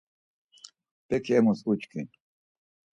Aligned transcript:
Beki 1.09 1.31
emus 1.37 1.61
uçkin. 1.71 2.07